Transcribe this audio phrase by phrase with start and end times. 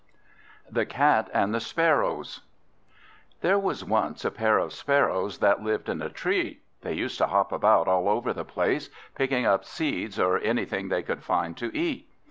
[0.67, 2.41] The Cat and the Sparrows
[3.41, 6.61] THERE was once a pair of Sparrows that lived in a tree.
[6.81, 11.03] They used to hop about all over the place, picking up seeds or anything they
[11.03, 12.09] could find to eat.